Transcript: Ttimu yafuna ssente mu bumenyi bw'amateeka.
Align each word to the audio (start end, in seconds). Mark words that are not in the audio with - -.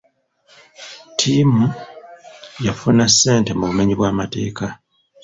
Ttimu 1.11 1.65
yafuna 2.65 3.05
ssente 3.11 3.51
mu 3.57 3.63
bumenyi 3.69 3.93
bw'amateeka. 3.95 4.65